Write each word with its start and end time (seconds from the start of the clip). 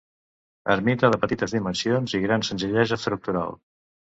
Ermita 0.75 1.11
de 1.15 1.19
petites 1.27 1.53
dimensions 1.57 2.17
i 2.21 2.25
gran 2.27 2.49
senzillesa 2.51 2.99
estructural. 3.03 3.55